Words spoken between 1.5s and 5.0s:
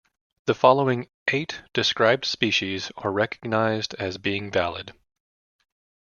described species are recognized as being valid.